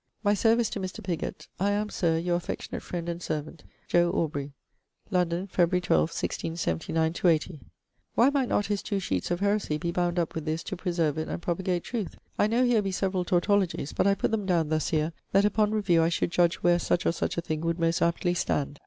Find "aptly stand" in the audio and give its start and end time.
18.01-18.79